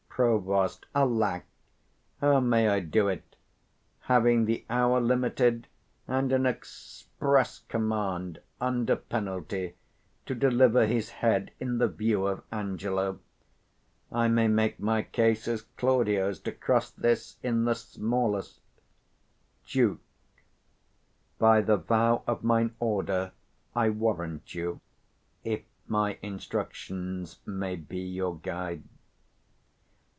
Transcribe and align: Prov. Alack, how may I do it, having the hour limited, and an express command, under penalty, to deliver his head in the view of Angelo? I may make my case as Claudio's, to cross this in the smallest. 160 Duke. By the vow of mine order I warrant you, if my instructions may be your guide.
Prov. 0.13 0.77
Alack, 0.93 1.45
how 2.19 2.39
may 2.41 2.69
I 2.69 2.79
do 2.79 3.07
it, 3.07 3.35
having 4.01 4.45
the 4.45 4.63
hour 4.69 4.99
limited, 5.01 5.67
and 6.07 6.31
an 6.31 6.45
express 6.45 7.59
command, 7.67 8.39
under 8.59 8.97
penalty, 8.97 9.77
to 10.27 10.35
deliver 10.35 10.85
his 10.85 11.09
head 11.09 11.49
in 11.59 11.79
the 11.79 11.87
view 11.87 12.27
of 12.27 12.43
Angelo? 12.51 13.19
I 14.11 14.27
may 14.27 14.47
make 14.47 14.79
my 14.79 15.01
case 15.01 15.47
as 15.47 15.63
Claudio's, 15.63 16.39
to 16.41 16.51
cross 16.51 16.91
this 16.91 17.37
in 17.41 17.63
the 17.65 17.73
smallest. 17.73 18.59
160 19.73 19.79
Duke. 19.79 20.01
By 21.39 21.61
the 21.61 21.77
vow 21.77 22.21
of 22.27 22.43
mine 22.43 22.75
order 22.79 23.31
I 23.75 23.89
warrant 23.89 24.53
you, 24.53 24.81
if 25.43 25.63
my 25.87 26.19
instructions 26.21 27.39
may 27.47 27.75
be 27.75 28.01
your 28.03 28.37
guide. 28.37 28.83